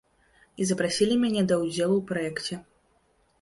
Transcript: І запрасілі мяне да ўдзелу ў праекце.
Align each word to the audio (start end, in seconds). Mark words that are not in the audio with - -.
І 0.63 0.65
запрасілі 0.69 1.17
мяне 1.25 1.43
да 1.51 1.59
ўдзелу 1.65 1.95
ў 1.99 2.03
праекце. 2.13 2.59